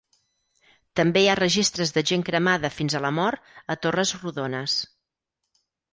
[0.99, 4.79] També hi ha registres de gent cremada fins a la mort a torres rodones.